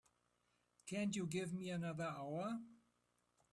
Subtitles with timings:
[0.87, 2.59] Can't you give me another hour?